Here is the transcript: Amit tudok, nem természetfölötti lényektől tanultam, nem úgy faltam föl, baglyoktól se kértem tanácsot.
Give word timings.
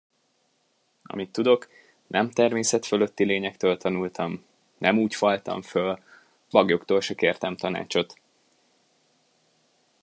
Amit 1.03 1.31
tudok, 1.31 1.69
nem 2.07 2.29
természetfölötti 2.31 3.23
lényektől 3.23 3.77
tanultam, 3.77 4.43
nem 4.77 4.97
úgy 4.97 5.15
faltam 5.15 5.61
föl, 5.61 5.99
baglyoktól 6.49 7.01
se 7.01 7.15
kértem 7.15 7.55
tanácsot. 7.57 8.15